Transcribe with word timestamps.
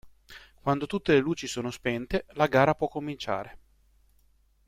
Quando 0.63 0.87
tutte 0.87 1.13
le 1.13 1.19
luci 1.19 1.45
sono 1.45 1.69
spente, 1.69 2.25
la 2.29 2.47
gara 2.47 2.73
può 2.73 2.87
cominciare. 2.87 3.59